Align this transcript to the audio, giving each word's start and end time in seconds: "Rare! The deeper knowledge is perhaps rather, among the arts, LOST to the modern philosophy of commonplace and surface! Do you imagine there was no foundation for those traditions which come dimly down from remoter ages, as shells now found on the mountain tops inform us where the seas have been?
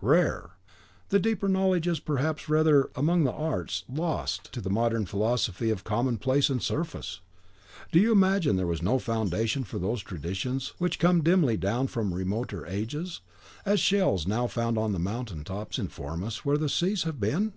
"Rare! 0.00 0.52
The 1.10 1.18
deeper 1.18 1.48
knowledge 1.50 1.86
is 1.86 2.00
perhaps 2.00 2.48
rather, 2.48 2.88
among 2.96 3.24
the 3.24 3.30
arts, 3.32 3.84
LOST 3.90 4.50
to 4.54 4.62
the 4.62 4.70
modern 4.70 5.04
philosophy 5.04 5.68
of 5.68 5.84
commonplace 5.84 6.48
and 6.48 6.62
surface! 6.62 7.20
Do 7.92 8.00
you 8.00 8.10
imagine 8.12 8.56
there 8.56 8.66
was 8.66 8.80
no 8.80 8.98
foundation 8.98 9.64
for 9.64 9.78
those 9.78 10.00
traditions 10.00 10.72
which 10.78 10.98
come 10.98 11.20
dimly 11.22 11.58
down 11.58 11.88
from 11.88 12.14
remoter 12.14 12.64
ages, 12.66 13.20
as 13.66 13.80
shells 13.80 14.26
now 14.26 14.46
found 14.46 14.78
on 14.78 14.92
the 14.92 14.98
mountain 14.98 15.44
tops 15.44 15.78
inform 15.78 16.24
us 16.24 16.42
where 16.42 16.56
the 16.56 16.70
seas 16.70 17.02
have 17.02 17.20
been? 17.20 17.52